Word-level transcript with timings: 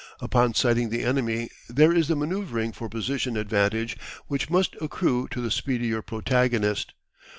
Upon 0.19 0.55
sighting 0.55 0.89
the 0.89 1.03
enemy 1.03 1.51
there 1.69 1.91
is 1.93 2.07
the 2.07 2.15
manoeuvring 2.15 2.71
for 2.71 2.89
position 2.89 3.37
advantage 3.37 3.95
which 4.25 4.49
must 4.49 4.75
accrue 4.81 5.27
to 5.27 5.39
the 5.41 5.51
speedier 5.51 6.01
protagonist. 6.01 6.95